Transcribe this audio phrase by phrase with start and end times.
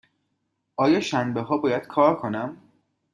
[0.77, 2.57] آیا شنبه ها باید کار کنم؟